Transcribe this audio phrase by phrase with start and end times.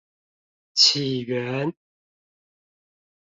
[0.73, 1.71] 起源